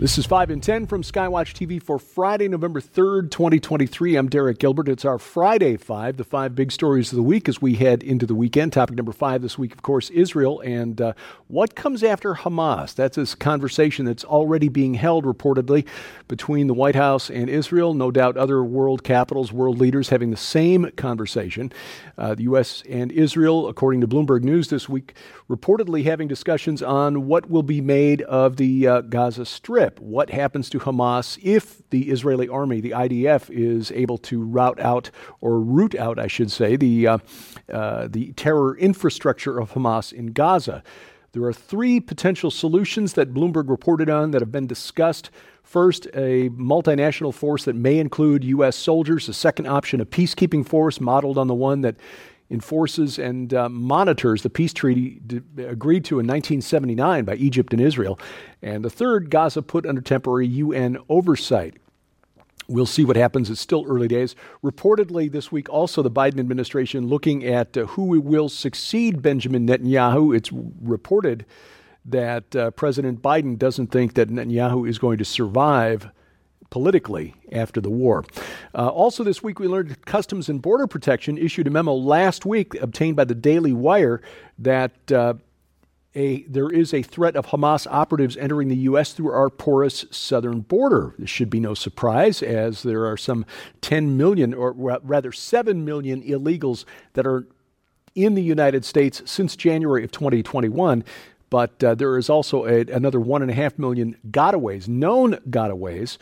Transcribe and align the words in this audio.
This 0.00 0.16
is 0.16 0.24
5 0.24 0.50
in 0.50 0.62
10 0.62 0.86
from 0.86 1.02
Skywatch 1.02 1.52
TV 1.52 1.78
for 1.82 1.98
Friday, 1.98 2.48
November 2.48 2.80
3rd, 2.80 3.30
2023. 3.30 4.16
I'm 4.16 4.30
Derek 4.30 4.58
Gilbert. 4.58 4.88
It's 4.88 5.04
our 5.04 5.18
Friday 5.18 5.76
5, 5.76 6.16
the 6.16 6.24
five 6.24 6.54
big 6.54 6.72
stories 6.72 7.12
of 7.12 7.16
the 7.16 7.22
week 7.22 7.50
as 7.50 7.60
we 7.60 7.74
head 7.74 8.02
into 8.02 8.24
the 8.24 8.34
weekend. 8.34 8.72
Topic 8.72 8.96
number 8.96 9.12
5 9.12 9.42
this 9.42 9.58
week, 9.58 9.74
of 9.74 9.82
course, 9.82 10.08
Israel 10.08 10.60
and 10.60 11.02
uh, 11.02 11.12
what 11.48 11.74
comes 11.74 12.02
after 12.02 12.32
Hamas. 12.32 12.94
That's 12.94 13.18
a 13.18 13.36
conversation 13.36 14.06
that's 14.06 14.24
already 14.24 14.70
being 14.70 14.94
held, 14.94 15.26
reportedly, 15.26 15.86
between 16.28 16.66
the 16.66 16.72
White 16.72 16.96
House 16.96 17.28
and 17.28 17.50
Israel. 17.50 17.92
No 17.92 18.10
doubt 18.10 18.38
other 18.38 18.64
world 18.64 19.04
capitals, 19.04 19.52
world 19.52 19.78
leaders 19.78 20.08
having 20.08 20.30
the 20.30 20.36
same 20.38 20.90
conversation. 20.96 21.74
Uh, 22.16 22.34
the 22.34 22.44
U.S. 22.44 22.82
and 22.88 23.12
Israel, 23.12 23.68
according 23.68 24.00
to 24.00 24.08
Bloomberg 24.08 24.44
News 24.44 24.68
this 24.68 24.88
week, 24.88 25.12
reportedly 25.50 26.04
having 26.04 26.26
discussions 26.26 26.82
on 26.82 27.26
what 27.26 27.50
will 27.50 27.62
be 27.62 27.82
made 27.82 28.22
of 28.22 28.56
the 28.56 28.86
uh, 28.86 29.00
Gaza 29.02 29.44
Strip 29.44 29.89
what 29.98 30.30
happens 30.30 30.70
to 30.70 30.78
Hamas 30.78 31.38
if 31.42 31.82
the 31.90 32.10
Israeli 32.10 32.48
army, 32.48 32.80
the 32.80 32.90
IDF, 32.90 33.50
is 33.50 33.90
able 33.92 34.18
to 34.18 34.42
rout 34.42 34.78
out 34.78 35.10
or 35.40 35.58
root 35.60 35.94
out, 35.94 36.18
I 36.18 36.26
should 36.26 36.50
say, 36.50 36.76
the 36.76 37.06
uh, 37.06 37.18
uh, 37.72 38.08
the 38.08 38.32
terror 38.32 38.76
infrastructure 38.76 39.58
of 39.58 39.72
Hamas 39.72 40.12
in 40.12 40.28
Gaza. 40.28 40.82
There 41.32 41.44
are 41.44 41.52
three 41.52 42.00
potential 42.00 42.50
solutions 42.50 43.12
that 43.12 43.32
Bloomberg 43.32 43.68
reported 43.68 44.10
on 44.10 44.32
that 44.32 44.40
have 44.40 44.50
been 44.50 44.66
discussed. 44.66 45.30
First, 45.62 46.06
a 46.06 46.50
multinational 46.50 47.32
force 47.32 47.64
that 47.64 47.76
may 47.76 47.98
include 47.98 48.42
U.S. 48.44 48.74
soldiers. 48.74 49.28
A 49.28 49.32
second 49.32 49.66
option, 49.66 50.00
a 50.00 50.06
peacekeeping 50.06 50.66
force 50.66 51.00
modeled 51.00 51.38
on 51.38 51.46
the 51.46 51.54
one 51.54 51.82
that 51.82 51.96
enforces 52.50 53.18
and 53.18 53.54
uh, 53.54 53.68
monitors 53.68 54.42
the 54.42 54.50
peace 54.50 54.72
treaty 54.72 55.20
d- 55.26 55.40
agreed 55.62 56.04
to 56.04 56.14
in 56.18 56.26
1979 56.26 57.24
by 57.24 57.34
Egypt 57.34 57.72
and 57.72 57.80
Israel. 57.80 58.18
And 58.60 58.84
the 58.84 58.90
third, 58.90 59.30
Gaza 59.30 59.62
put 59.62 59.86
under 59.86 60.00
temporary 60.00 60.48
UN 60.48 60.98
oversight. 61.08 61.76
We'll 62.68 62.86
see 62.86 63.04
what 63.04 63.16
happens. 63.16 63.50
It's 63.50 63.60
still 63.60 63.84
early 63.88 64.06
days. 64.06 64.36
Reportedly, 64.62 65.30
this 65.30 65.50
week, 65.50 65.68
also 65.68 66.02
the 66.02 66.10
Biden 66.10 66.38
administration 66.38 67.08
looking 67.08 67.44
at 67.44 67.76
uh, 67.76 67.86
who 67.86 68.20
will 68.20 68.48
succeed 68.48 69.22
Benjamin 69.22 69.66
Netanyahu. 69.66 70.36
It's 70.36 70.52
reported 70.52 71.46
that 72.04 72.54
uh, 72.54 72.70
President 72.72 73.22
Biden 73.22 73.58
doesn't 73.58 73.88
think 73.88 74.14
that 74.14 74.28
Netanyahu 74.28 74.88
is 74.88 74.98
going 74.98 75.18
to 75.18 75.24
survive 75.24 76.10
politically 76.70 77.34
after 77.52 77.80
the 77.80 77.90
war. 77.90 78.24
Uh, 78.74 78.88
also, 78.88 79.22
this 79.22 79.42
week 79.42 79.58
we 79.58 79.66
learned 79.66 80.04
Customs 80.06 80.48
and 80.48 80.62
Border 80.62 80.86
Protection 80.86 81.36
issued 81.36 81.66
a 81.66 81.70
memo 81.70 81.92
last 81.92 82.46
week 82.46 82.74
obtained 82.80 83.16
by 83.16 83.24
the 83.24 83.34
Daily 83.34 83.72
Wire 83.72 84.22
that. 84.58 85.12
Uh, 85.12 85.34
a, 86.14 86.42
there 86.42 86.68
is 86.68 86.92
a 86.92 87.02
threat 87.02 87.36
of 87.36 87.46
Hamas 87.46 87.86
operatives 87.88 88.36
entering 88.36 88.66
the 88.66 88.76
U.S. 88.76 89.12
through 89.12 89.30
our 89.30 89.48
porous 89.48 90.06
southern 90.10 90.60
border. 90.60 91.14
This 91.20 91.30
should 91.30 91.50
be 91.50 91.60
no 91.60 91.72
surprise, 91.74 92.42
as 92.42 92.82
there 92.82 93.06
are 93.06 93.16
some 93.16 93.46
10 93.80 94.16
million, 94.16 94.52
or 94.52 94.72
rather 94.72 95.30
7 95.30 95.84
million 95.84 96.20
illegals 96.22 96.84
that 97.12 97.28
are 97.28 97.46
in 98.16 98.34
the 98.34 98.42
United 98.42 98.84
States 98.84 99.22
since 99.24 99.54
January 99.54 100.02
of 100.02 100.10
2021. 100.10 101.04
But 101.48 101.82
uh, 101.82 101.94
there 101.94 102.16
is 102.16 102.30
also 102.30 102.64
a, 102.64 102.80
another 102.80 103.18
1.5 103.18 103.78
million 103.78 104.16
gotaways, 104.30 104.88
known 104.88 105.34
gotaways, 105.48 106.18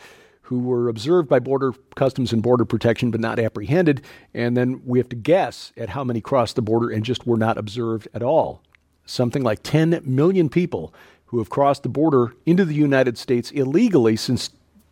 who 0.49 0.57
were 0.57 0.89
observed 0.89 1.29
by 1.29 1.37
Border 1.37 1.73
Customs 1.95 2.33
and 2.33 2.41
Border 2.41 2.65
Protection 2.65 3.11
but 3.11 3.21
not 3.21 3.37
apprehended. 3.37 4.01
And 4.33 4.57
then 4.57 4.81
we 4.83 4.97
have 4.97 5.07
to 5.09 5.15
guess 5.15 5.71
at 5.77 5.89
how 5.89 6.03
many 6.03 6.21
crossed 6.21 6.55
the 6.55 6.63
border 6.63 6.89
and 6.89 7.05
just 7.05 7.27
were 7.27 7.37
not 7.37 7.59
observed 7.59 8.07
at 8.15 8.23
all. 8.23 8.63
Something 9.05 9.43
like 9.43 9.61
10 9.61 10.01
million 10.03 10.49
people 10.49 10.91
who 11.25 11.37
have 11.37 11.51
crossed 11.51 11.83
the 11.83 11.89
border 11.89 12.33
into 12.47 12.65
the 12.65 12.73
United 12.73 13.15
States 13.15 13.51
illegally 13.51 14.15
since 14.15 14.49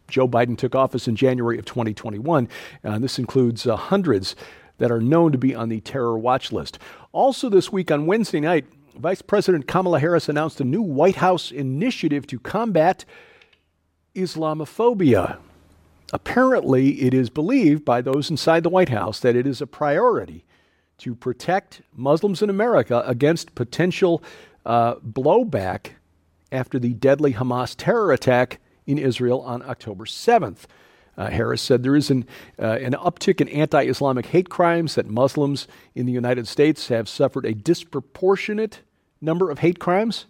Joe 0.07 0.27
Biden 0.27 0.55
took 0.55 0.75
office 0.75 1.07
in 1.07 1.15
January 1.15 1.57
of 1.57 1.65
2021. 1.65 2.47
Uh, 2.83 2.99
this 2.99 3.17
includes 3.17 3.65
uh, 3.65 3.75
hundreds 3.75 4.35
that 4.77 4.91
are 4.91 5.01
known 5.01 5.31
to 5.31 5.39
be 5.39 5.55
on 5.55 5.69
the 5.69 5.81
terror 5.81 6.19
watch 6.19 6.51
list. 6.51 6.77
Also, 7.13 7.49
this 7.49 7.71
week 7.71 7.89
on 7.89 8.05
Wednesday 8.05 8.39
night, 8.39 8.65
Vice 8.95 9.23
President 9.23 9.67
Kamala 9.67 9.99
Harris 9.99 10.29
announced 10.29 10.61
a 10.61 10.63
new 10.63 10.83
White 10.83 11.15
House 11.15 11.49
initiative 11.49 12.27
to 12.27 12.37
combat 12.37 13.05
Islamophobia. 14.13 15.39
Apparently, 16.13 17.01
it 17.01 17.13
is 17.13 17.29
believed 17.29 17.83
by 17.83 18.01
those 18.01 18.29
inside 18.29 18.63
the 18.63 18.69
White 18.69 18.89
House 18.89 19.19
that 19.19 19.35
it 19.35 19.45
is 19.45 19.61
a 19.61 19.67
priority 19.67 20.45
to 20.99 21.13
protect 21.13 21.81
Muslims 21.95 22.41
in 22.41 22.49
America 22.49 23.03
against 23.05 23.55
potential 23.55 24.23
uh, 24.65 24.95
blowback 24.95 25.91
after 26.51 26.79
the 26.79 26.93
deadly 26.93 27.33
Hamas 27.33 27.75
terror 27.75 28.11
attack 28.11 28.59
in 28.85 28.97
Israel 28.97 29.41
on 29.41 29.61
October 29.63 30.05
7th. 30.05 30.65
Uh, 31.17 31.29
Harris 31.29 31.61
said 31.61 31.83
there 31.83 31.95
is 31.95 32.11
an, 32.11 32.25
uh, 32.59 32.77
an 32.79 32.93
uptick 32.93 33.41
in 33.41 33.49
anti 33.49 33.83
Islamic 33.83 34.27
hate 34.27 34.49
crimes, 34.49 34.95
that 34.95 35.07
Muslims 35.07 35.67
in 35.95 36.05
the 36.05 36.11
United 36.11 36.47
States 36.47 36.89
have 36.89 37.09
suffered 37.09 37.45
a 37.45 37.53
disproportionate 37.53 38.81
number 39.19 39.49
of 39.49 39.59
hate 39.59 39.79
crimes. 39.79 40.27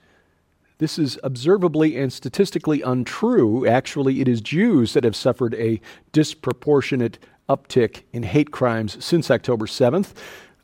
This 0.80 1.00
is 1.00 1.18
observably 1.24 1.98
and 1.98 2.14
statistically 2.14 2.82
untrue. 2.82 3.66
Actually, 3.66 4.22
it 4.22 4.28
is 4.28 4.42
Jews 4.42 4.94
that 4.94 5.04
have 5.04 5.16
suffered 5.16 5.56
a 5.56 5.82
disproportionate 6.12 7.18
uptick 7.50 8.04
in 8.14 8.24
hate 8.24 8.52
crimes 8.52 9.04
since 9.04 9.32
October 9.32 9.66
7th. 9.66 10.14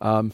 Um, 0.01 0.33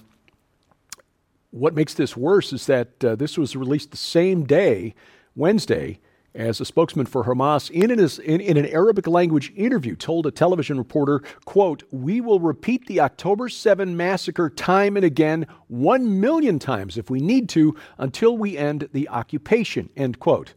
what 1.52 1.74
makes 1.74 1.94
this 1.94 2.18
worse 2.18 2.52
is 2.52 2.66
that 2.66 3.04
uh, 3.04 3.16
this 3.16 3.38
was 3.38 3.56
released 3.56 3.92
the 3.92 3.98
same 3.98 4.44
day, 4.44 4.96
Wednesday, 5.36 6.00
as 6.36 6.62
a 6.62 6.66
spokesman 6.66 7.06
for 7.06 7.24
Hamas 7.24 7.70
in 7.72 7.92
an, 7.92 8.00
in, 8.00 8.42
in, 8.42 8.58
an 8.58 8.66
Arabic 8.68 9.08
language 9.08 9.52
interview 9.56 9.96
told 9.96 10.26
a 10.26 10.32
television 10.32 10.78
reporter, 10.78 11.22
quote, 11.46 11.84
we 11.92 12.22
will 12.22 12.40
repeat 12.40 12.86
the 12.86 13.00
October 13.00 13.50
7 13.50 13.98
massacre 13.98 14.50
time 14.50 14.96
and 14.96 15.06
again, 15.06 15.48
one 15.68 16.20
million 16.20 16.60
times 16.60 16.98
if 16.98 17.10
we 17.10 17.20
need 17.20 17.50
to, 17.50 17.76
until 17.98 18.38
we 18.38 18.58
end 18.58 18.90
the 18.94 19.10
occupation, 19.10 19.90
end 19.98 20.20
quote. 20.20 20.54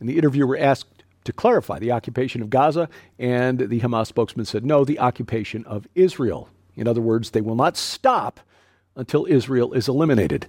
And 0.00 0.08
the 0.08 0.16
interviewer 0.16 0.56
asked 0.56 1.04
to 1.24 1.32
clarify 1.32 1.78
the 1.78 1.92
occupation 1.92 2.40
of 2.40 2.48
Gaza, 2.48 2.88
and 3.18 3.58
the 3.58 3.80
Hamas 3.80 4.06
spokesman 4.06 4.46
said, 4.46 4.64
no, 4.64 4.84
the 4.84 4.98
occupation 4.98 5.64
of 5.66 5.86
Israel. 5.94 6.48
In 6.74 6.88
other 6.88 7.02
words, 7.02 7.32
they 7.32 7.42
will 7.42 7.56
not 7.56 7.76
stop 7.76 8.40
until 8.96 9.26
Israel 9.26 9.74
is 9.74 9.88
eliminated 9.88 10.46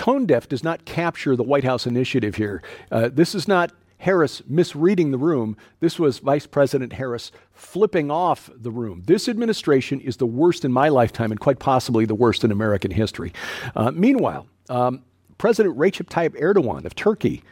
tone 0.00 0.24
deaf 0.24 0.48
does 0.48 0.64
not 0.64 0.86
capture 0.86 1.36
the 1.36 1.42
White 1.42 1.62
House 1.62 1.86
initiative 1.86 2.36
here. 2.36 2.62
Uh, 2.90 3.10
this 3.12 3.34
is 3.34 3.46
not 3.46 3.70
Harris 3.98 4.40
misreading 4.48 5.10
the 5.10 5.18
room. 5.18 5.58
This 5.80 5.98
was 5.98 6.20
Vice 6.20 6.46
President 6.46 6.94
Harris 6.94 7.30
flipping 7.52 8.10
off 8.10 8.48
the 8.56 8.70
room. 8.70 9.02
This 9.04 9.28
administration 9.28 10.00
is 10.00 10.16
the 10.16 10.24
worst 10.24 10.64
in 10.64 10.72
my 10.72 10.88
lifetime 10.88 11.30
and 11.30 11.38
quite 11.38 11.58
possibly 11.58 12.06
the 12.06 12.14
worst 12.14 12.44
in 12.44 12.50
American 12.50 12.90
history. 12.90 13.34
Uh, 13.76 13.90
meanwhile, 13.90 14.46
um, 14.70 15.02
President 15.36 15.76
Recep 15.76 16.06
Tayyip 16.06 16.40
Erdogan 16.40 16.86
of 16.86 16.94
Turkey 16.94 17.42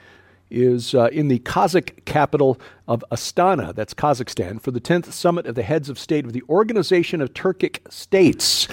is 0.50 0.94
uh, 0.94 1.10
in 1.12 1.28
the 1.28 1.40
Kazakh 1.40 2.02
capital 2.06 2.58
of 2.86 3.04
Astana, 3.12 3.74
that's 3.74 3.92
Kazakhstan, 3.92 4.58
for 4.58 4.70
the 4.70 4.80
10th 4.80 5.12
summit 5.12 5.46
of 5.46 5.54
the 5.54 5.62
heads 5.62 5.90
of 5.90 5.98
state 5.98 6.24
of 6.24 6.32
the 6.32 6.42
Organization 6.48 7.20
of 7.20 7.34
Turkic 7.34 7.80
States. 7.92 8.68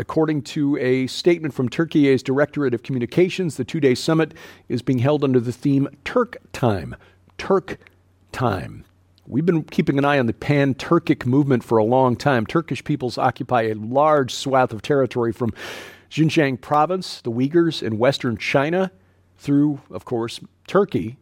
According 0.00 0.42
to 0.42 0.78
a 0.78 1.06
statement 1.08 1.52
from 1.52 1.68
Turkey's 1.68 2.22
Directorate 2.22 2.72
of 2.72 2.82
Communications, 2.82 3.58
the 3.58 3.64
two 3.64 3.80
day 3.80 3.94
summit 3.94 4.32
is 4.66 4.80
being 4.80 5.00
held 5.00 5.22
under 5.22 5.38
the 5.38 5.52
theme 5.52 5.88
Turk 6.06 6.38
Time. 6.54 6.96
Turk 7.36 7.76
Time. 8.32 8.86
We've 9.26 9.44
been 9.44 9.62
keeping 9.62 9.98
an 9.98 10.06
eye 10.06 10.18
on 10.18 10.24
the 10.24 10.32
pan 10.32 10.74
Turkic 10.74 11.26
movement 11.26 11.62
for 11.62 11.76
a 11.76 11.84
long 11.84 12.16
time. 12.16 12.46
Turkish 12.46 12.82
peoples 12.82 13.18
occupy 13.18 13.64
a 13.64 13.74
large 13.74 14.32
swath 14.32 14.72
of 14.72 14.80
territory 14.80 15.32
from 15.32 15.52
Xinjiang 16.10 16.62
province, 16.62 17.20
the 17.20 17.30
Uyghurs, 17.30 17.82
in 17.82 17.98
western 17.98 18.38
China, 18.38 18.90
through, 19.36 19.82
of 19.90 20.06
course, 20.06 20.40
Turkey. 20.66 21.18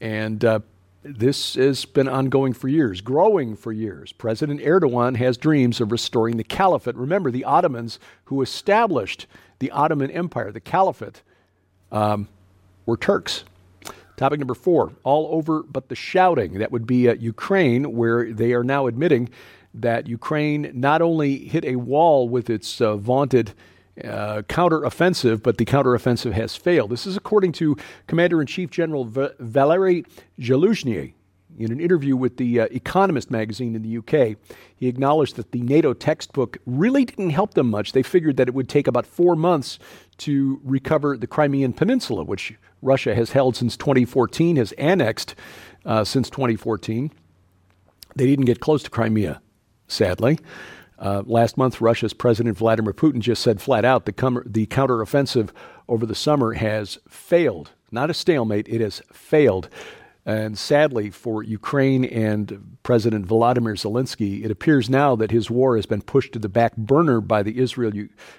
And 0.00 0.44
uh, 0.44 0.60
this 1.16 1.54
has 1.54 1.84
been 1.84 2.08
ongoing 2.08 2.52
for 2.52 2.68
years, 2.68 3.00
growing 3.00 3.56
for 3.56 3.72
years. 3.72 4.12
President 4.12 4.60
Erdogan 4.60 5.16
has 5.16 5.36
dreams 5.36 5.80
of 5.80 5.90
restoring 5.90 6.36
the 6.36 6.44
caliphate. 6.44 6.96
Remember, 6.96 7.30
the 7.30 7.44
Ottomans 7.44 7.98
who 8.24 8.42
established 8.42 9.26
the 9.58 9.70
Ottoman 9.70 10.10
Empire, 10.10 10.52
the 10.52 10.60
caliphate, 10.60 11.22
um, 11.90 12.28
were 12.86 12.96
Turks. 12.96 13.44
Topic 14.16 14.38
number 14.38 14.54
four, 14.54 14.92
all 15.04 15.28
over 15.32 15.62
but 15.62 15.88
the 15.88 15.94
shouting. 15.94 16.54
That 16.54 16.72
would 16.72 16.86
be 16.86 17.10
Ukraine, 17.14 17.96
where 17.96 18.32
they 18.32 18.52
are 18.52 18.64
now 18.64 18.86
admitting 18.86 19.30
that 19.74 20.08
Ukraine 20.08 20.70
not 20.74 21.00
only 21.00 21.38
hit 21.46 21.64
a 21.64 21.76
wall 21.76 22.28
with 22.28 22.50
its 22.50 22.80
uh, 22.80 22.96
vaunted 22.96 23.52
uh, 24.04 24.42
counteroffensive, 24.48 25.42
but 25.42 25.58
the 25.58 25.64
counteroffensive 25.64 26.32
has 26.32 26.56
failed. 26.56 26.90
This 26.90 27.06
is 27.06 27.16
according 27.16 27.52
to 27.52 27.76
Commander 28.06 28.40
in 28.40 28.46
Chief 28.46 28.70
General 28.70 29.04
v- 29.04 29.28
Valery 29.38 30.04
Zaluzhny. 30.38 31.14
in 31.58 31.72
an 31.72 31.80
interview 31.80 32.16
with 32.16 32.36
the 32.36 32.60
uh, 32.60 32.66
Economist 32.70 33.30
magazine 33.30 33.74
in 33.74 33.82
the 33.82 33.98
UK, 33.98 34.36
he 34.76 34.86
acknowledged 34.86 35.36
that 35.36 35.50
the 35.52 35.60
NATO 35.62 35.92
textbook 35.92 36.58
really 36.66 37.04
didn't 37.04 37.30
help 37.30 37.54
them 37.54 37.68
much. 37.70 37.92
They 37.92 38.02
figured 38.02 38.36
that 38.36 38.48
it 38.48 38.54
would 38.54 38.68
take 38.68 38.86
about 38.86 39.06
four 39.06 39.34
months 39.34 39.78
to 40.18 40.60
recover 40.64 41.16
the 41.16 41.26
Crimean 41.26 41.72
Peninsula, 41.72 42.22
which 42.24 42.54
Russia 42.82 43.14
has 43.14 43.32
held 43.32 43.56
since 43.56 43.76
2014, 43.76 44.56
has 44.56 44.72
annexed 44.72 45.34
uh, 45.84 46.04
since 46.04 46.30
2014. 46.30 47.10
They 48.14 48.26
didn't 48.26 48.44
get 48.46 48.60
close 48.60 48.82
to 48.84 48.90
Crimea, 48.90 49.40
sadly. 49.88 50.38
Uh, 50.98 51.22
last 51.26 51.56
month, 51.56 51.80
Russia's 51.80 52.12
President 52.12 52.56
Vladimir 52.56 52.92
Putin 52.92 53.20
just 53.20 53.42
said 53.42 53.60
flat 53.60 53.84
out 53.84 54.04
the, 54.04 54.12
com- 54.12 54.42
the 54.44 54.66
counteroffensive 54.66 55.50
over 55.88 56.04
the 56.04 56.14
summer 56.14 56.54
has 56.54 56.98
failed. 57.08 57.70
Not 57.90 58.10
a 58.10 58.14
stalemate, 58.14 58.68
it 58.68 58.80
has 58.80 59.00
failed. 59.12 59.68
And 60.26 60.58
sadly 60.58 61.08
for 61.08 61.42
Ukraine 61.42 62.04
and 62.04 62.76
President 62.82 63.26
Volodymyr 63.26 63.76
Zelensky, 63.76 64.44
it 64.44 64.50
appears 64.50 64.90
now 64.90 65.16
that 65.16 65.30
his 65.30 65.50
war 65.50 65.76
has 65.76 65.86
been 65.86 66.02
pushed 66.02 66.34
to 66.34 66.38
the 66.38 66.50
back 66.50 66.76
burner 66.76 67.22
by 67.22 67.42
the 67.42 67.58
Israel 67.58 67.92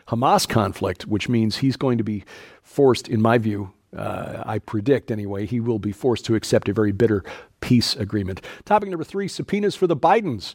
Hamas 0.07 0.47
conflict, 0.47 1.07
which 1.07 1.27
means 1.27 1.57
he's 1.57 1.77
going 1.77 1.97
to 1.97 2.03
be 2.03 2.25
forced, 2.61 3.07
in 3.07 3.21
my 3.21 3.39
view, 3.39 3.73
uh, 3.97 4.43
I 4.45 4.59
predict 4.59 5.09
anyway, 5.09 5.47
he 5.47 5.59
will 5.59 5.79
be 5.79 5.91
forced 5.91 6.25
to 6.25 6.35
accept 6.35 6.69
a 6.69 6.73
very 6.73 6.91
bitter 6.91 7.23
peace 7.59 7.95
agreement. 7.95 8.41
Topic 8.65 8.89
number 8.89 9.03
three 9.03 9.27
subpoenas 9.27 9.75
for 9.75 9.87
the 9.87 9.97
Bidens. 9.97 10.53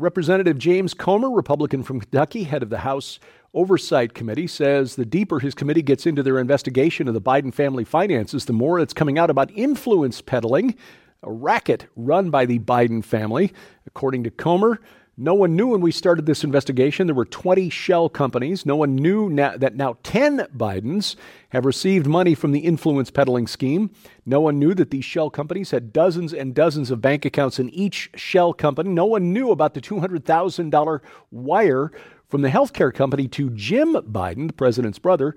Representative 0.00 0.58
James 0.58 0.94
Comer, 0.94 1.28
Republican 1.28 1.82
from 1.82 1.98
Kentucky, 1.98 2.44
head 2.44 2.62
of 2.62 2.70
the 2.70 2.78
House 2.78 3.18
Oversight 3.52 4.14
Committee, 4.14 4.46
says 4.46 4.94
the 4.94 5.04
deeper 5.04 5.40
his 5.40 5.56
committee 5.56 5.82
gets 5.82 6.06
into 6.06 6.22
their 6.22 6.38
investigation 6.38 7.08
of 7.08 7.14
the 7.14 7.20
Biden 7.20 7.52
family 7.52 7.82
finances, 7.82 8.44
the 8.44 8.52
more 8.52 8.78
it's 8.78 8.94
coming 8.94 9.18
out 9.18 9.28
about 9.28 9.50
influence 9.50 10.22
peddling, 10.22 10.76
a 11.24 11.32
racket 11.32 11.88
run 11.96 12.30
by 12.30 12.46
the 12.46 12.60
Biden 12.60 13.04
family. 13.04 13.52
According 13.88 14.22
to 14.22 14.30
Comer, 14.30 14.78
no 15.20 15.34
one 15.34 15.56
knew 15.56 15.66
when 15.66 15.80
we 15.80 15.90
started 15.90 16.26
this 16.26 16.44
investigation 16.44 17.08
there 17.08 17.14
were 17.14 17.24
20 17.24 17.68
shell 17.70 18.08
companies. 18.08 18.64
No 18.64 18.76
one 18.76 18.94
knew 18.94 19.34
that 19.34 19.74
now 19.74 19.98
10 20.04 20.46
Bidens 20.56 21.16
have 21.48 21.66
received 21.66 22.06
money 22.06 22.36
from 22.36 22.52
the 22.52 22.60
influence 22.60 23.10
peddling 23.10 23.48
scheme. 23.48 23.90
No 24.24 24.40
one 24.40 24.60
knew 24.60 24.74
that 24.74 24.92
these 24.92 25.04
shell 25.04 25.28
companies 25.28 25.72
had 25.72 25.92
dozens 25.92 26.32
and 26.32 26.54
dozens 26.54 26.92
of 26.92 27.00
bank 27.00 27.24
accounts 27.24 27.58
in 27.58 27.68
each 27.70 28.10
shell 28.14 28.52
company. 28.52 28.90
No 28.90 29.06
one 29.06 29.32
knew 29.32 29.50
about 29.50 29.74
the 29.74 29.80
$200,000 29.80 31.00
wire 31.32 31.90
from 32.28 32.42
the 32.42 32.50
healthcare 32.50 32.94
company 32.94 33.26
to 33.26 33.50
Jim 33.50 33.94
Biden, 33.94 34.46
the 34.46 34.52
president's 34.52 35.00
brother, 35.00 35.34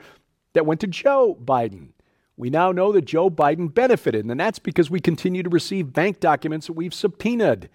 that 0.53 0.67
went 0.67 0.79
to 0.81 0.87
Joe 0.87 1.35
Biden. 1.43 1.93
We 2.37 2.51
now 2.51 2.71
know 2.71 2.91
that 2.91 3.05
Joe 3.05 3.31
Biden 3.31 3.73
benefited, 3.73 4.25
and 4.25 4.39
that's 4.39 4.59
because 4.59 4.91
we 4.91 4.99
continue 4.99 5.41
to 5.41 5.49
receive 5.49 5.91
bank 5.91 6.19
documents 6.19 6.67
that 6.67 6.73
we've 6.73 6.93
subpoenaed. 6.93 7.67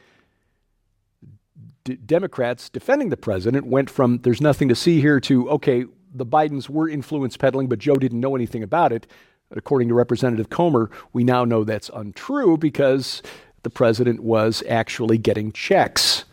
D- 1.86 1.94
Democrats 1.94 2.68
defending 2.68 3.10
the 3.10 3.16
president 3.16 3.66
went 3.66 3.88
from 3.88 4.18
there's 4.18 4.40
nothing 4.40 4.68
to 4.68 4.74
see 4.74 5.00
here 5.00 5.20
to 5.20 5.48
okay, 5.50 5.84
the 6.12 6.26
Bidens 6.26 6.68
were 6.68 6.88
influence 6.88 7.36
peddling, 7.36 7.68
but 7.68 7.78
Joe 7.78 7.94
didn't 7.94 8.18
know 8.18 8.34
anything 8.34 8.64
about 8.64 8.92
it. 8.92 9.06
According 9.52 9.86
to 9.88 9.94
Representative 9.94 10.50
Comer, 10.50 10.90
we 11.12 11.22
now 11.22 11.44
know 11.44 11.62
that's 11.62 11.88
untrue 11.94 12.56
because 12.56 13.22
the 13.62 13.70
president 13.70 14.20
was 14.20 14.64
actually 14.68 15.16
getting 15.16 15.52
checks. 15.52 16.24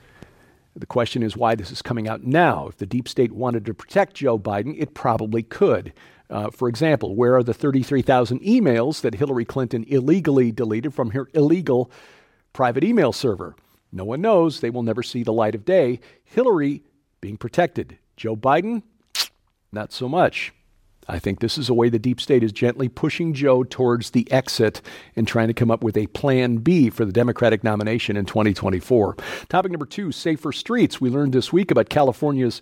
The 0.76 0.88
question 0.88 1.22
is 1.22 1.38
why 1.38 1.54
this 1.54 1.70
is 1.70 1.84
coming 1.84 2.08
out 2.08 2.24
now. 2.24 2.70
If 2.70 2.78
the 2.78 2.88
deep 2.88 3.08
state 3.08 3.32
wanted 3.32 3.64
to 3.68 3.76
protect 3.76 4.16
Joe 4.16 4.40
Biden, 4.40 4.76
it 4.76 4.96
probably 4.96 5.44
could. 5.44 5.94
Uh, 6.32 6.50
for 6.50 6.68
example, 6.68 7.16
where 7.16 7.36
are 7.36 7.44
the 7.44 7.54
33,000 7.54 8.42
emails 8.42 9.02
that 9.02 9.14
Hillary 9.14 9.46
Clinton 9.46 9.84
illegally 9.88 10.52
deleted 10.52 10.96
from 10.96 11.12
her 11.12 11.30
illegal 11.36 11.92
private 12.54 12.84
email 12.84 13.14
server? 13.14 13.56
No 13.94 14.04
one 14.04 14.22
knows. 14.22 14.60
They 14.60 14.72
will 14.72 14.84
never 14.84 15.04
see 15.04 15.24
the 15.24 15.32
light 15.32 15.56
of 15.56 15.66
day. 15.66 16.00
Hillary 16.24 16.84
being 17.22 17.38
protected. 17.38 17.98
Joe 18.18 18.36
Biden, 18.36 18.82
not 19.72 19.94
so 19.94 20.10
much. 20.10 20.52
I 21.08 21.20
think 21.20 21.40
this 21.40 21.58
is 21.58 21.70
a 21.70 21.74
way 21.74 21.90
the 21.90 22.00
deep 22.00 22.22
state 22.22 22.44
is 22.44 22.52
gently 22.52 22.88
pushing 22.88 23.34
Joe 23.34 23.64
towards 23.64 24.12
the 24.12 24.30
exit 24.32 24.82
and 25.16 25.28
trying 25.28 25.48
to 25.48 25.54
come 25.54 25.70
up 25.70 25.84
with 25.84 25.98
a 25.98 26.08
plan 26.08 26.58
B 26.58 26.90
for 26.90 27.06
the 27.06 27.12
Democratic 27.12 27.64
nomination 27.64 28.16
in 28.16 28.26
2024. 28.26 29.18
Topic 29.50 29.72
number 29.72 29.86
two 29.86 30.12
safer 30.12 30.52
streets. 30.52 31.02
We 31.02 31.10
learned 31.10 31.34
this 31.34 31.52
week 31.52 31.72
about 31.72 31.90
California's, 31.90 32.62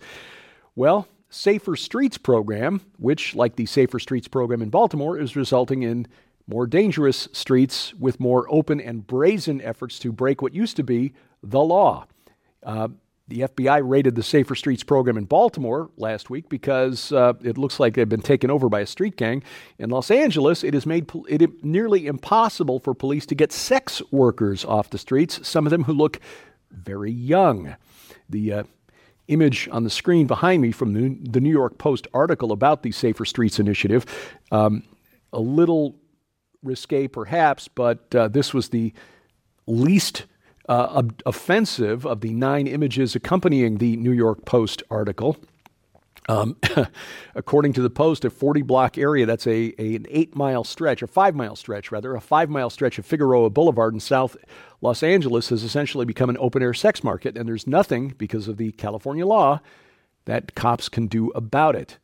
well, 0.76 1.08
Safer 1.30 1.78
Streets 1.78 2.18
program, 2.18 2.82
which, 2.98 3.36
like 3.36 3.56
the 3.56 3.66
Safer 3.66 4.00
Streets 4.00 4.28
program 4.28 4.62
in 4.62 4.70
Baltimore, 4.70 5.18
is 5.18 5.36
resulting 5.36 5.84
in 5.84 6.08
more 6.52 6.68
dangerous 6.68 7.30
streets 7.32 7.94
with 7.94 8.20
more 8.20 8.46
open 8.50 8.82
and 8.82 9.08
brazen 9.08 9.62
efforts 9.62 9.98
to 10.00 10.12
break 10.12 10.42
what 10.42 10.54
used 10.54 10.76
to 10.76 10.84
be 10.84 11.14
the 11.42 11.62
law. 11.62 12.06
Uh, 12.62 12.90
the 13.30 13.42
FBI 13.42 13.82
raided 13.82 14.16
the 14.16 14.24
Safer 14.24 14.56
Streets 14.56 14.84
program 14.84 15.18
in 15.18 15.24
Baltimore 15.24 15.90
last 15.96 16.30
week 16.30 16.50
because 16.50 17.14
uh, 17.14 17.34
it 17.42 17.58
looks 17.58 17.80
like 17.80 17.94
they've 17.94 18.10
been 18.10 18.22
taken 18.22 18.52
over 18.52 18.68
by 18.68 18.82
a 18.82 18.86
street 18.86 19.16
gang. 19.16 19.42
In 19.80 19.90
Los 19.90 20.12
Angeles, 20.12 20.66
it 20.66 20.74
has 20.74 20.86
made 20.86 21.10
it 21.30 21.64
nearly 21.64 22.06
impossible 22.06 22.80
for 22.80 22.94
police 22.94 23.26
to 23.28 23.36
get 23.36 23.54
sex 23.54 24.02
workers 24.12 24.66
off 24.66 24.90
the 24.90 24.98
streets, 24.98 25.48
some 25.48 25.66
of 25.66 25.70
them 25.70 25.86
who 25.86 25.94
look 25.94 26.20
very 26.70 27.12
young. 27.12 27.78
The 28.30 28.52
uh, 28.52 28.64
image 29.30 29.70
on 29.72 29.86
the 29.86 29.90
screen 29.90 30.28
behind 30.28 30.62
me 30.62 30.74
from 30.74 30.92
the, 30.92 31.18
the, 31.30 31.40
New 31.40 31.52
York 31.52 31.78
Post 31.78 32.08
article 32.14 32.52
about 32.52 32.84
the 32.84 32.92
Safer 32.92 33.24
Streets 33.24 33.60
initiative, 33.60 34.06
um, 34.52 34.84
a 35.32 35.40
little 35.40 35.96
risque 36.64 37.08
perhaps, 37.08 37.68
but 37.68 38.14
uh, 38.16 38.28
this 38.28 38.54
was 38.54 38.70
the 38.70 38.94
least 39.68 40.26
uh, 40.70 41.04
offensive 41.26 42.06
of 42.06 42.22
the 42.22 42.34
nine 42.34 42.68
images 42.68 43.16
accompanying 43.16 43.78
the 43.78 43.98
New 43.98 44.12
York 44.12 44.46
Post 44.46 44.84
article. 44.90 45.38
Um, 46.30 46.56
according 47.36 47.74
to 47.74 47.82
the 47.82 47.90
Post, 47.90 48.26
a 48.26 48.30
40 48.30 48.62
block 48.62 48.98
area, 48.98 49.26
that's 49.26 49.48
a, 49.48 49.74
a, 49.80 49.96
an 49.96 50.06
eight 50.10 50.36
mile 50.36 50.64
stretch, 50.64 51.02
a 51.02 51.08
five 51.08 51.36
mile 51.36 51.56
stretch 51.56 51.92
rather, 51.92 52.16
a 52.16 52.22
five 52.22 52.50
mile 52.50 52.70
stretch 52.70 53.00
of 53.00 53.06
Figueroa 53.06 53.50
Boulevard 53.50 53.94
in 53.94 54.00
South 54.00 54.38
Los 54.82 55.04
Angeles 55.04 55.50
has 55.50 55.64
essentially 55.64 56.06
become 56.06 56.30
an 56.30 56.38
open 56.40 56.62
air 56.62 56.74
sex 56.74 57.04
market, 57.04 57.38
and 57.38 57.48
there's 57.48 57.68
nothing, 57.68 58.10
because 58.18 58.48
of 58.48 58.58
the 58.58 58.72
California 58.74 59.26
law, 59.26 59.62
that 60.26 60.56
cops 60.56 60.90
can 60.90 61.08
do 61.08 61.30
about 61.32 61.76
it. 61.76 61.98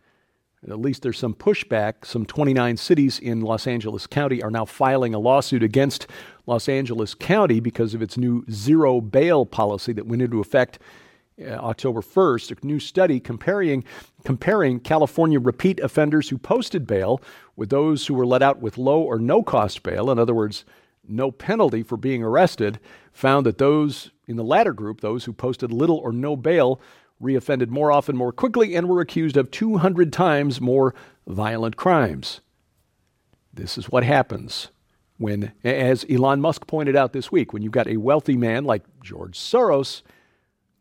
At 0.66 0.80
least 0.80 1.04
there's 1.04 1.20
some 1.20 1.36
pushback. 1.36 2.04
Some 2.04 2.26
29 2.26 2.78
cities 2.78 3.20
in 3.20 3.42
Los 3.42 3.68
Angeles 3.68 4.08
County 4.08 4.42
are 4.42 4.50
now 4.50 4.66
filing 4.66 5.14
a 5.14 5.20
lawsuit 5.20 5.62
against 5.62 6.08
Los 6.48 6.68
Angeles 6.68 7.14
County 7.14 7.60
because 7.60 7.94
of 7.94 8.02
its 8.02 8.18
new 8.18 8.44
zero 8.50 9.00
bail 9.00 9.46
policy 9.46 9.94
that 9.94 10.08
went 10.08 10.24
into 10.24 10.40
effect 10.40 10.80
uh, 11.40 11.50
October 11.50 12.02
1st. 12.02 12.64
A 12.64 12.66
new 12.66 12.80
study 12.80 13.20
comparing, 13.20 13.84
comparing 14.26 14.80
California 14.80 15.40
repeat 15.40 15.80
offenders 15.80 16.30
who 16.30 16.40
posted 16.40 16.88
bail 16.88 17.22
with 17.56 17.70
those 17.70 18.08
who 18.08 18.16
were 18.16 18.26
let 18.26 18.42
out 18.42 18.60
with 18.60 18.80
low 18.80 19.02
or 19.02 19.20
no 19.20 19.44
cost 19.44 19.84
bail, 19.84 20.10
in 20.10 20.18
other 20.18 20.34
words, 20.34 20.66
no 21.08 21.32
penalty 21.32 21.84
for 21.84 21.98
being 21.98 22.24
arrested, 22.24 22.80
found 23.14 23.46
that 23.46 23.60
those 23.60 24.10
in 24.28 24.36
the 24.36 24.44
latter 24.44 24.74
group, 24.74 25.02
those 25.02 25.26
who 25.26 25.34
posted 25.34 25.72
little 25.72 25.98
or 25.98 26.12
no 26.12 26.36
bail, 26.36 26.82
reoffended 27.22 27.70
more 27.70 27.92
often, 27.92 28.16
more 28.16 28.32
quickly, 28.32 28.76
and 28.76 28.88
were 28.88 29.02
accused 29.02 29.38
of 29.38 29.52
200 29.52 30.14
times 30.14 30.62
more 30.62 30.94
violent 31.26 31.76
crimes. 31.76 32.42
This 33.54 33.78
is 33.78 33.90
what 33.90 34.04
happens 34.04 34.70
when, 35.18 35.52
as 35.64 36.06
Elon 36.10 36.42
Musk 36.42 36.68
pointed 36.68 36.96
out 36.96 37.14
this 37.14 37.32
week, 37.32 37.54
when 37.54 37.64
you've 37.64 37.72
got 37.72 37.88
a 37.88 37.98
wealthy 37.98 38.38
man 38.38 38.66
like 38.66 38.84
George 39.04 39.38
Soros 39.38 40.04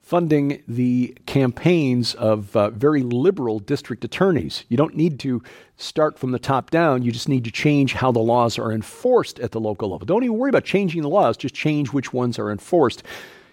funding 0.07 0.63
the 0.69 1.17
campaigns 1.27 2.15
of 2.15 2.55
uh, 2.55 2.71
very 2.71 3.03
liberal 3.03 3.59
district 3.59 4.05
attorneys. 4.05 4.65
You 4.69 4.77
don't 4.77 4.95
need 4.95 5.19
to 5.21 5.43
start 5.79 6.17
from 6.17 6.31
the 6.31 6.39
top 6.39 6.71
down. 6.71 7.03
You 7.03 7.11
just 7.11 7.29
need 7.29 7.43
to 7.43 7.51
change 7.51 7.93
how 7.93 8.13
the 8.13 8.21
laws 8.21 8.57
are 8.57 8.71
enforced 8.71 9.41
at 9.41 9.51
the 9.51 9.59
local 9.59 9.91
level. 9.91 10.07
Don't 10.07 10.23
even 10.23 10.39
worry 10.39 10.51
about 10.51 10.63
changing 10.63 11.03
the 11.03 11.09
laws, 11.09 11.37
just 11.37 11.57
change 11.57 11.89
which 11.89 12.13
ones 12.13 12.39
are 12.39 12.53
enforced. 12.53 13.03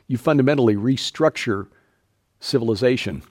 You 0.05 0.19
fundamentally 0.19 0.75
restructure 0.75 1.69
civilization. 2.43 3.23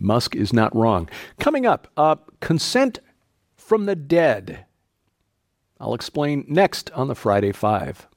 Musk 0.00 0.34
is 0.34 0.52
not 0.52 0.74
wrong. 0.74 1.08
Coming 1.38 1.66
up, 1.66 1.88
uh, 1.96 2.16
consent 2.40 3.00
from 3.56 3.86
the 3.86 3.96
dead. 3.96 4.64
I'll 5.80 5.94
explain 5.94 6.44
next 6.48 6.90
on 6.92 7.08
the 7.08 7.14
Friday 7.14 7.52
Five. 7.52 8.08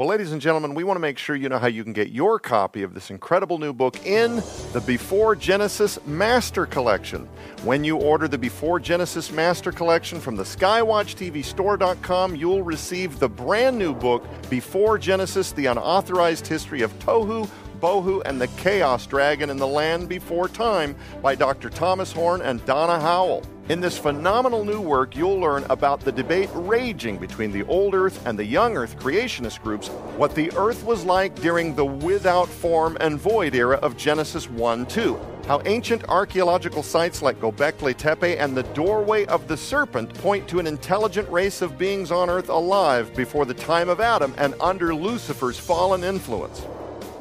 Well, 0.00 0.08
ladies 0.08 0.32
and 0.32 0.40
gentlemen, 0.40 0.74
we 0.74 0.82
want 0.82 0.96
to 0.96 1.00
make 1.00 1.18
sure 1.18 1.36
you 1.36 1.50
know 1.50 1.58
how 1.58 1.66
you 1.66 1.84
can 1.84 1.92
get 1.92 2.08
your 2.08 2.38
copy 2.38 2.82
of 2.82 2.94
this 2.94 3.10
incredible 3.10 3.58
new 3.58 3.74
book 3.74 4.06
in 4.06 4.36
the 4.72 4.82
Before 4.86 5.36
Genesis 5.36 5.98
Master 6.06 6.64
Collection. 6.64 7.28
When 7.64 7.84
you 7.84 7.98
order 7.98 8.26
the 8.26 8.38
Before 8.38 8.80
Genesis 8.80 9.30
Master 9.30 9.70
Collection 9.70 10.18
from 10.18 10.36
the 10.36 10.42
SkywatchTVStore.com, 10.42 12.34
you'll 12.34 12.62
receive 12.62 13.18
the 13.18 13.28
brand 13.28 13.78
new 13.78 13.94
book, 13.94 14.24
Before 14.48 14.96
Genesis 14.96 15.52
The 15.52 15.66
Unauthorized 15.66 16.46
History 16.46 16.80
of 16.80 16.98
Tohu, 17.00 17.46
Bohu 17.80 18.20
and 18.26 18.40
the 18.40 18.48
Chaos 18.48 19.06
Dragon 19.06 19.48
in 19.48 19.56
the 19.56 19.66
Land 19.66 20.08
Before 20.08 20.48
Time 20.48 20.94
by 21.22 21.34
Dr. 21.34 21.70
Thomas 21.70 22.12
Horn 22.12 22.42
and 22.42 22.64
Donna 22.66 23.00
Howell. 23.00 23.42
In 23.70 23.80
this 23.80 23.96
phenomenal 23.96 24.64
new 24.64 24.80
work, 24.80 25.16
you'll 25.16 25.38
learn 25.38 25.64
about 25.70 26.00
the 26.00 26.10
debate 26.10 26.50
raging 26.52 27.18
between 27.18 27.52
the 27.52 27.64
old 27.66 27.94
Earth 27.94 28.26
and 28.26 28.38
the 28.38 28.44
young 28.44 28.76
Earth 28.76 28.98
creationist 28.98 29.62
groups, 29.62 29.88
what 30.16 30.34
the 30.34 30.52
Earth 30.56 30.84
was 30.84 31.04
like 31.04 31.34
during 31.36 31.74
the 31.74 31.84
without 31.84 32.48
form 32.48 32.96
and 33.00 33.18
void 33.18 33.54
era 33.54 33.76
of 33.76 33.96
Genesis 33.96 34.50
1 34.50 34.86
2, 34.86 35.20
how 35.46 35.62
ancient 35.66 36.02
archaeological 36.08 36.82
sites 36.82 37.22
like 37.22 37.40
Gobekli 37.40 37.96
Tepe 37.96 38.36
and 38.38 38.56
the 38.56 38.64
doorway 38.74 39.24
of 39.26 39.46
the 39.46 39.56
serpent 39.56 40.12
point 40.14 40.48
to 40.48 40.58
an 40.58 40.66
intelligent 40.66 41.28
race 41.30 41.62
of 41.62 41.78
beings 41.78 42.10
on 42.10 42.28
Earth 42.28 42.48
alive 42.48 43.14
before 43.14 43.46
the 43.46 43.54
time 43.54 43.88
of 43.88 44.00
Adam 44.00 44.34
and 44.36 44.54
under 44.60 44.92
Lucifer's 44.92 45.58
fallen 45.60 46.02
influence 46.02 46.66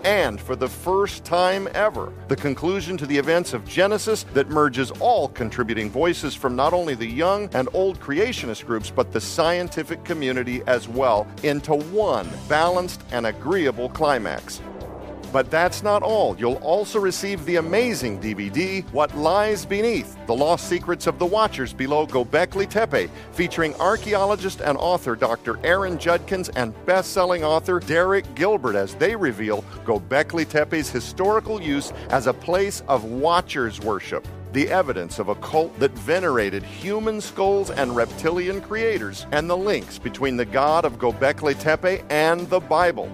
and 0.03 0.39
for 0.39 0.56
the 0.56 0.68
first 0.68 1.24
time 1.24 1.68
ever, 1.74 2.13
the 2.27 2.36
conclusion 2.36 2.98
to 2.98 3.06
the 3.06 3.18
events 3.18 3.53
of 3.53 3.65
Genesis 3.68 4.25
that 4.34 4.50
merges 4.50 4.91
all 5.00 5.27
contributing 5.29 5.89
voices 5.89 6.36
from 6.36 6.56
not 6.56 6.74
only 6.74 6.96
the 6.96 7.06
young 7.06 7.50
and 7.53 7.68
old 7.74 8.00
creationist 8.00 8.65
groups, 8.65 8.89
but 8.89 9.12
the 9.12 9.22
scientific 9.22 10.03
community 10.03 10.62
as 10.68 10.88
well 10.88 11.27
into 11.44 11.75
one 11.75 12.29
balanced 12.48 13.01
and 13.12 13.25
agreeable 13.27 13.89
climax. 13.89 14.62
But 15.31 15.51
that's 15.51 15.83
not 15.83 16.01
all. 16.01 16.36
You'll 16.39 16.55
also 16.55 17.00
receive 17.00 17.45
the 17.45 17.57
amazing 17.57 18.19
DVD, 18.19 18.83
What 18.91 19.15
Lies 19.15 19.65
Beneath 19.65 20.17
The 20.25 20.36
Lost 20.36 20.67
Secrets 20.67 21.05
of 21.05 21.19
the 21.19 21.25
Watchers 21.25 21.71
Below 21.71 22.07
Gobekli 22.07 22.67
Tepe, 22.67 23.09
featuring 23.31 23.75
archaeologist 23.75 24.62
and 24.62 24.77
author 24.77 25.15
Dr. 25.15 25.59
Aaron 25.63 26.00
Judkins 26.00 26.50
and 26.50 26.74
best 26.86 27.13
selling 27.13 27.43
author 27.43 27.79
Derek 27.79 28.33
Gilbert 28.33 28.75
as 28.75 28.95
they 28.95 29.15
reveal 29.15 29.62
Gobekli 29.86 30.48
Tepe's 30.48 30.89
historical 30.89 31.62
use 31.62 31.91
as 32.09 32.27
a 32.27 32.33
place 32.33 32.81
of 32.88 33.03
watchers 33.03 33.79
worship 33.79 34.27
the 34.51 34.67
evidence 34.69 35.19
of 35.19 35.29
a 35.29 35.36
cult 35.36 35.77
that 35.79 35.91
venerated 35.91 36.63
human 36.63 37.21
skulls 37.21 37.69
and 37.69 37.95
reptilian 37.95 38.62
creators, 38.62 39.27
and 39.31 39.50
the 39.50 39.55
links 39.55 40.00
between 40.00 40.38
the 40.38 40.45
god 40.45 40.86
of 40.86 40.98
Gobekli 40.98 41.53
Tepe 41.59 42.03
and 42.09 42.50
the 42.50 42.59
Bible. 42.59 43.12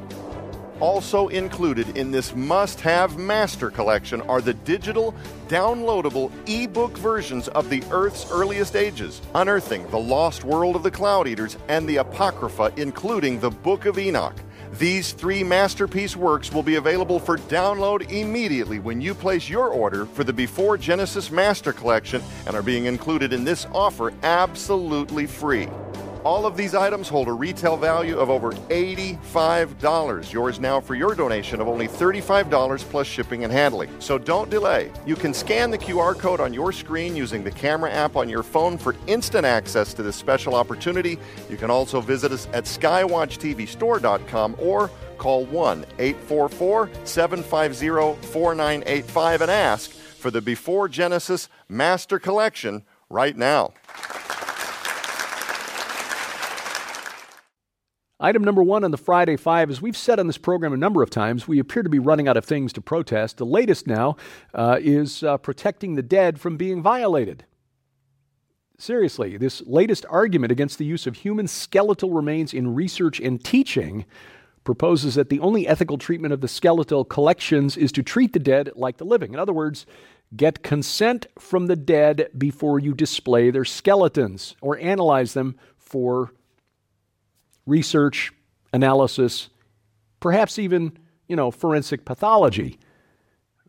Also 0.82 1.30
included 1.30 1.98
in 1.98 2.12
this 2.12 2.36
must 2.36 2.82
have 2.82 3.18
master 3.18 3.70
collection 3.70 4.22
are 4.24 4.42
the 4.42 4.54
digital, 4.54 5.16
downloadable 5.48 6.32
e-book 6.46 6.98
versions 6.98 7.48
of 7.50 7.70
the 7.70 7.82
Earth's 7.92 8.30
earliest 8.30 8.76
ages, 8.76 9.22
Unearthing 9.36 9.88
the 9.90 9.98
Lost 9.98 10.44
World 10.44 10.76
of 10.76 10.84
the 10.84 10.92
Cloud 10.92 11.28
Eaters, 11.28 11.58
and 11.70 11.88
the 11.88 11.98
Apocrypha, 11.98 12.74
including 12.76 13.40
the 13.40 13.50
Book 13.50 13.86
of 13.86 13.98
Enoch. 13.98 14.36
These 14.78 15.14
three 15.14 15.42
masterpiece 15.42 16.18
works 16.18 16.52
will 16.52 16.64
be 16.64 16.76
available 16.76 17.20
for 17.20 17.38
download 17.38 18.12
immediately 18.12 18.80
when 18.80 19.00
you 19.00 19.14
place 19.14 19.48
your 19.48 19.70
order 19.70 20.06
for 20.06 20.26
the 20.26 20.34
Before 20.34 20.78
Genesis 20.78 21.32
Master 21.32 21.72
Collection 21.72 22.22
and 22.46 22.56
are 22.58 22.62
being 22.62 22.84
included 22.86 23.32
in 23.32 23.46
this 23.46 23.66
offer 23.72 24.12
absolutely 24.24 25.28
free. 25.28 25.70
All 26.26 26.48
of 26.48 26.58
these 26.58 26.74
items 26.74 27.08
hold 27.08 27.28
a 27.28 27.32
retail 27.32 27.78
value 27.78 28.18
of 28.18 28.32
over 28.32 28.52
$85. 28.52 30.34
Yours 30.34 30.60
now 30.60 30.82
for 30.82 30.96
your 30.96 31.14
donation 31.14 31.62
of 31.62 31.68
only 31.68 31.88
$35 31.88 32.80
plus 32.90 33.06
shipping 33.06 33.44
and 33.44 33.54
handling. 33.54 33.92
So 34.00 34.18
don't 34.18 34.50
delay. 34.50 34.92
You 35.06 35.16
can 35.16 35.36
scan 35.36 35.70
the 35.70 35.78
QR 35.78 36.18
code 36.18 36.40
on 36.40 36.52
your 36.52 36.72
screen 36.72 37.16
using 37.16 37.44
the 37.44 37.52
camera 37.52 37.92
app 37.92 38.16
on 38.16 38.28
your 38.28 38.42
phone 38.42 38.76
for 38.76 38.96
instant 39.06 39.46
access 39.46 39.94
to 39.94 40.02
this 40.02 40.16
special 40.16 40.56
opportunity. 40.56 41.20
You 41.48 41.58
can 41.58 41.70
also 41.70 42.02
visit 42.02 42.32
us 42.32 42.48
at 42.54 42.64
skywatchtvstore.com 42.64 44.56
or 44.58 44.90
call 45.20 45.46
1 45.46 45.86
844 46.00 46.90
750 47.04 48.28
4985 48.28 49.42
and 49.42 49.52
ask 49.52 49.92
for 49.92 50.32
the 50.32 50.42
Before 50.42 50.90
Genesis 50.90 51.50
Master 51.70 52.18
Collection 52.18 52.84
right 53.12 53.38
now. 53.38 53.74
Item 58.18 58.46
number 58.46 58.64
one 58.64 58.86
on 58.86 58.92
the 58.92 58.98
Friday 58.98 59.36
Five, 59.36 59.70
as 59.70 59.82
we've 59.82 59.98
said 59.98 60.22
on 60.22 60.28
this 60.28 60.38
program 60.38 60.72
a 60.72 60.78
number 60.78 61.04
of 61.04 61.10
times, 61.10 61.50
we 61.50 61.60
appear 61.60 61.84
to 61.84 61.90
be 61.90 62.00
running 62.00 62.30
out 62.30 62.38
of 62.38 62.46
things 62.46 62.72
to 62.72 62.82
protest. 62.82 63.36
The 63.36 63.46
latest 63.46 63.88
now 63.88 64.16
uh, 64.54 64.78
is 64.80 65.22
uh, 65.22 65.36
protecting 65.38 65.96
the 65.96 66.02
dead 66.02 66.40
from 66.40 66.56
being 66.56 66.82
violated. 66.82 67.44
Seriously, 68.78 69.36
this 69.36 69.62
latest 69.66 70.06
argument 70.10 70.54
against 70.54 70.78
the 70.78 70.86
use 70.86 71.06
of 71.06 71.18
human 71.18 71.46
skeletal 71.46 72.12
remains 72.12 72.54
in 72.54 72.74
research 72.74 73.20
and 73.20 73.44
teaching 73.44 74.06
proposes 74.64 75.16
that 75.16 75.30
the 75.30 75.42
only 75.42 75.68
ethical 75.68 75.98
treatment 75.98 76.34
of 76.34 76.40
the 76.40 76.48
skeletal 76.48 77.04
collections 77.04 77.76
is 77.76 77.92
to 77.92 78.02
treat 78.02 78.32
the 78.32 78.40
dead 78.40 78.72
like 78.76 78.96
the 78.96 79.06
living. 79.06 79.34
In 79.34 79.40
other 79.40 79.54
words, 79.54 79.86
get 80.36 80.64
consent 80.64 81.28
from 81.38 81.68
the 81.68 81.76
dead 81.76 82.30
before 82.38 82.80
you 82.80 82.94
display 82.94 83.52
their 83.52 83.66
skeletons 83.66 84.56
or 84.62 84.78
analyze 84.80 85.34
them 85.34 85.58
for 85.78 86.32
research, 87.66 88.32
analysis, 88.74 89.50
perhaps 90.20 90.60
even, 90.60 90.98
you 91.28 91.36
know, 91.36 91.52
forensic 91.52 92.06
pathology. 92.06 92.80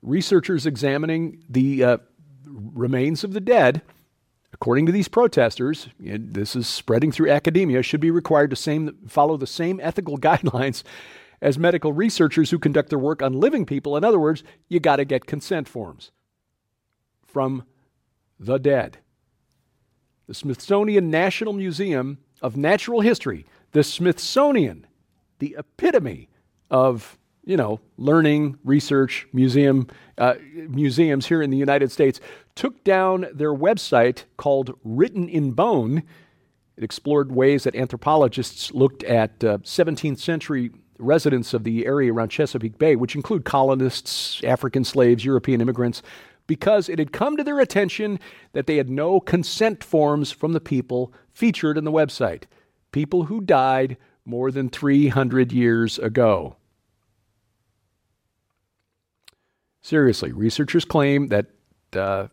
Researchers 0.02 0.66
examining 0.66 1.42
the 1.48 1.84
uh, 1.84 1.98
remains 2.46 3.24
of 3.24 3.32
the 3.32 3.40
dead, 3.40 3.82
according 4.52 4.86
to 4.86 4.92
these 4.92 5.08
protesters, 5.08 5.88
this 5.98 6.56
is 6.56 6.66
spreading 6.66 7.12
through 7.12 7.30
academia, 7.30 7.82
should 7.82 8.00
be 8.00 8.10
required 8.10 8.50
to 8.50 8.56
same, 8.56 8.96
follow 9.06 9.36
the 9.36 9.46
same 9.46 9.80
ethical 9.82 10.18
guidelines 10.18 10.82
as 11.42 11.58
medical 11.58 11.92
researchers 11.92 12.50
who 12.50 12.58
conduct 12.58 12.88
their 12.88 12.98
work 12.98 13.22
on 13.22 13.32
living 13.34 13.66
people. 13.66 13.96
In 13.96 14.04
other 14.04 14.18
words, 14.18 14.42
you 14.68 14.80
got 14.80 14.96
to 14.96 15.04
get 15.04 15.26
consent 15.26 15.68
forms 15.68 16.10
from 17.26 17.64
the 18.40 18.58
dead. 18.58 18.98
The 20.26 20.34
Smithsonian 20.34 21.10
National 21.10 21.52
Museum 21.52 22.18
of 22.42 22.56
Natural 22.56 23.00
History 23.00 23.46
the 23.76 23.84
Smithsonian, 23.84 24.86
the 25.38 25.54
epitome 25.58 26.30
of 26.70 27.18
you 27.44 27.58
know 27.58 27.78
learning, 27.98 28.56
research, 28.64 29.28
museum 29.34 29.86
uh, 30.16 30.32
museums 30.66 31.26
here 31.26 31.42
in 31.42 31.50
the 31.50 31.58
United 31.58 31.92
States, 31.92 32.18
took 32.54 32.82
down 32.84 33.26
their 33.34 33.52
website 33.52 34.24
called 34.38 34.74
Written 34.82 35.28
in 35.28 35.52
Bone. 35.52 36.02
It 36.78 36.84
explored 36.84 37.32
ways 37.32 37.64
that 37.64 37.76
anthropologists 37.76 38.72
looked 38.72 39.04
at 39.04 39.44
uh, 39.44 39.58
17th 39.58 40.20
century 40.20 40.70
residents 40.98 41.52
of 41.52 41.64
the 41.64 41.84
area 41.84 42.10
around 42.10 42.30
Chesapeake 42.30 42.78
Bay, 42.78 42.96
which 42.96 43.14
include 43.14 43.44
colonists, 43.44 44.42
African 44.42 44.84
slaves, 44.84 45.22
European 45.22 45.60
immigrants, 45.60 46.00
because 46.46 46.88
it 46.88 46.98
had 46.98 47.12
come 47.12 47.36
to 47.36 47.44
their 47.44 47.60
attention 47.60 48.20
that 48.54 48.66
they 48.66 48.78
had 48.78 48.88
no 48.88 49.20
consent 49.20 49.84
forms 49.84 50.32
from 50.32 50.54
the 50.54 50.60
people 50.60 51.12
featured 51.34 51.76
in 51.76 51.84
the 51.84 51.92
website 51.92 52.44
people 52.96 53.24
who 53.24 53.42
died 53.42 53.98
more 54.24 54.50
than 54.50 54.70
300 54.70 55.52
years 55.52 55.98
ago. 55.98 56.56
Seriously, 59.82 60.32
researchers 60.32 60.86
claim 60.86 61.28
that 61.28 61.48
uh, 61.92 62.28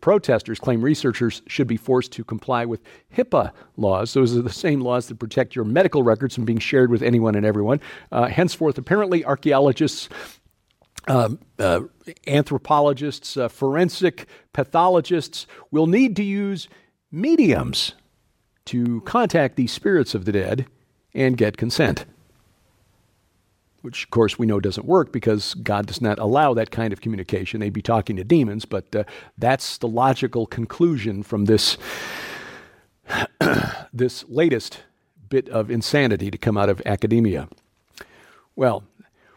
protesters 0.00 0.58
claim 0.58 0.82
researchers 0.82 1.40
should 1.46 1.68
be 1.68 1.76
forced 1.76 2.10
to 2.10 2.24
comply 2.24 2.64
with 2.64 2.80
HIPAA 3.16 3.52
laws. 3.76 4.12
Those 4.12 4.36
are 4.36 4.42
the 4.42 4.50
same 4.50 4.80
laws 4.80 5.06
that 5.06 5.20
protect 5.20 5.54
your 5.54 5.64
medical 5.64 6.02
records 6.02 6.34
from 6.34 6.44
being 6.44 6.58
shared 6.58 6.90
with 6.90 7.00
anyone 7.00 7.36
and 7.36 7.46
everyone. 7.46 7.80
Uh, 8.10 8.26
henceforth, 8.26 8.76
apparently, 8.76 9.24
archaeologists, 9.24 10.08
um, 11.06 11.38
uh, 11.60 11.82
anthropologists, 12.26 13.36
uh, 13.36 13.46
forensic 13.46 14.26
pathologists 14.52 15.46
will 15.70 15.86
need 15.86 16.16
to 16.16 16.24
use 16.24 16.68
mediums 17.12 17.94
to 18.68 19.00
contact 19.02 19.56
the 19.56 19.66
spirits 19.66 20.14
of 20.14 20.24
the 20.24 20.32
dead 20.32 20.66
and 21.14 21.36
get 21.36 21.56
consent. 21.56 22.04
Which, 23.80 24.04
of 24.04 24.10
course, 24.10 24.38
we 24.38 24.46
know 24.46 24.60
doesn't 24.60 24.86
work 24.86 25.12
because 25.12 25.54
God 25.54 25.86
does 25.86 26.02
not 26.02 26.18
allow 26.18 26.52
that 26.54 26.70
kind 26.70 26.92
of 26.92 27.00
communication. 27.00 27.60
They'd 27.60 27.72
be 27.72 27.80
talking 27.80 28.16
to 28.16 28.24
demons, 28.24 28.64
but 28.64 28.94
uh, 28.94 29.04
that's 29.38 29.78
the 29.78 29.88
logical 29.88 30.46
conclusion 30.46 31.22
from 31.22 31.46
this, 31.46 31.78
this 33.92 34.24
latest 34.28 34.80
bit 35.28 35.48
of 35.48 35.70
insanity 35.70 36.30
to 36.30 36.38
come 36.38 36.58
out 36.58 36.68
of 36.68 36.82
academia. 36.84 37.48
Well, 38.56 38.84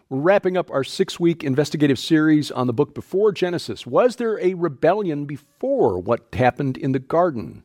we're 0.10 0.20
wrapping 0.20 0.58
up 0.58 0.70
our 0.72 0.84
six 0.84 1.20
week 1.20 1.42
investigative 1.42 1.98
series 1.98 2.52
on 2.52 2.68
the 2.68 2.74
book 2.74 2.94
Before 2.94 3.32
Genesis. 3.32 3.88
Was 3.88 4.18
there 4.18 4.38
a 4.40 4.56
rebellion 4.56 5.26
before 5.26 6.00
what 6.00 6.28
happened 6.34 6.76
in 6.76 6.92
the 6.92 7.00
garden? 7.00 7.64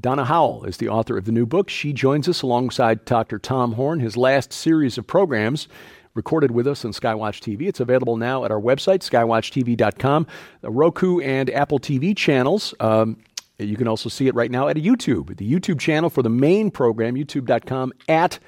Donna 0.00 0.24
Howell 0.24 0.64
is 0.64 0.78
the 0.78 0.88
author 0.88 1.16
of 1.16 1.24
the 1.24 1.32
new 1.32 1.46
book. 1.46 1.70
She 1.70 1.92
joins 1.92 2.28
us 2.28 2.42
alongside 2.42 3.04
Dr. 3.04 3.38
Tom 3.38 3.72
Horn, 3.72 4.00
his 4.00 4.16
last 4.16 4.52
series 4.52 4.98
of 4.98 5.06
programs 5.06 5.68
recorded 6.14 6.50
with 6.50 6.66
us 6.66 6.84
on 6.84 6.92
Skywatch 6.92 7.40
TV. 7.40 7.68
It's 7.68 7.78
available 7.78 8.16
now 8.16 8.44
at 8.44 8.50
our 8.50 8.60
website, 8.60 9.08
skywatchtv.com, 9.08 10.26
the 10.62 10.70
Roku 10.70 11.20
and 11.20 11.48
Apple 11.50 11.78
TV 11.78 12.16
channels. 12.16 12.74
Um, 12.80 13.18
you 13.58 13.76
can 13.76 13.86
also 13.86 14.08
see 14.08 14.26
it 14.26 14.34
right 14.34 14.50
now 14.50 14.66
at 14.66 14.76
YouTube, 14.76 15.36
the 15.36 15.50
YouTube 15.50 15.78
channel 15.78 16.10
for 16.10 16.22
the 16.22 16.28
main 16.28 16.70
program, 16.70 17.14
youtube.com 17.14 17.92
at 18.08 18.40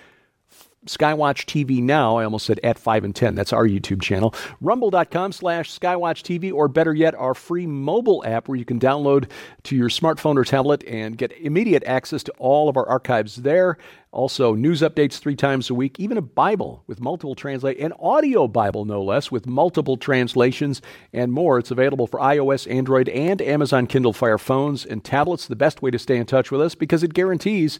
Skywatch 0.86 1.44
TV 1.44 1.82
now. 1.82 2.16
I 2.16 2.24
almost 2.24 2.46
said 2.46 2.58
at 2.64 2.78
5 2.78 3.04
in 3.04 3.12
10. 3.12 3.34
That's 3.34 3.52
our 3.52 3.66
YouTube 3.66 4.00
channel. 4.00 4.34
Rumble.com 4.62 5.32
slash 5.32 5.78
Skywatch 5.78 6.22
TV, 6.22 6.52
or 6.52 6.68
better 6.68 6.94
yet, 6.94 7.14
our 7.14 7.34
free 7.34 7.66
mobile 7.66 8.24
app 8.24 8.48
where 8.48 8.56
you 8.56 8.64
can 8.64 8.80
download 8.80 9.30
to 9.64 9.76
your 9.76 9.90
smartphone 9.90 10.36
or 10.36 10.44
tablet 10.44 10.82
and 10.84 11.18
get 11.18 11.32
immediate 11.32 11.84
access 11.84 12.22
to 12.22 12.32
all 12.38 12.70
of 12.70 12.78
our 12.78 12.88
archives 12.88 13.36
there. 13.36 13.76
Also, 14.10 14.54
news 14.54 14.80
updates 14.80 15.18
three 15.18 15.36
times 15.36 15.68
a 15.68 15.74
week, 15.74 16.00
even 16.00 16.16
a 16.16 16.22
Bible 16.22 16.82
with 16.86 16.98
multiple 16.98 17.34
translate, 17.34 17.78
an 17.78 17.92
audio 18.00 18.48
Bible 18.48 18.86
no 18.86 19.02
less 19.02 19.30
with 19.30 19.46
multiple 19.46 19.98
translations 19.98 20.80
and 21.12 21.30
more. 21.30 21.58
It's 21.58 21.70
available 21.70 22.06
for 22.06 22.18
iOS, 22.20 22.68
Android, 22.70 23.10
and 23.10 23.42
Amazon 23.42 23.86
Kindle 23.86 24.14
Fire 24.14 24.38
phones 24.38 24.86
and 24.86 25.04
tablets. 25.04 25.46
The 25.46 25.56
best 25.56 25.82
way 25.82 25.90
to 25.90 25.98
stay 25.98 26.16
in 26.16 26.24
touch 26.24 26.50
with 26.50 26.62
us 26.62 26.74
because 26.74 27.02
it 27.02 27.12
guarantees 27.12 27.78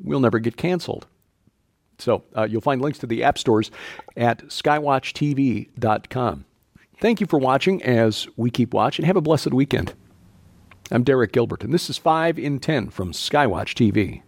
we'll 0.00 0.20
never 0.20 0.38
get 0.38 0.56
canceled. 0.56 1.06
So 1.98 2.24
uh, 2.36 2.44
you'll 2.44 2.60
find 2.60 2.80
links 2.80 2.98
to 3.00 3.06
the 3.06 3.24
app 3.24 3.38
stores 3.38 3.70
at 4.16 4.46
skywatchtv.com. 4.46 6.44
Thank 7.00 7.20
you 7.20 7.26
for 7.26 7.38
watching 7.38 7.82
as 7.82 8.26
we 8.36 8.50
keep 8.50 8.74
watch 8.74 8.98
and 8.98 9.06
have 9.06 9.16
a 9.16 9.20
blessed 9.20 9.52
weekend. 9.52 9.94
I'm 10.90 11.04
Derek 11.04 11.32
Gilbert, 11.32 11.62
and 11.62 11.72
this 11.72 11.90
is 11.90 11.98
5 11.98 12.38
in 12.38 12.58
10 12.60 12.90
from 12.90 13.12
Skywatch 13.12 13.74
TV. 13.74 14.22